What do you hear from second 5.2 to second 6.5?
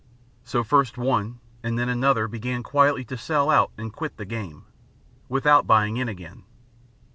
without buying in again.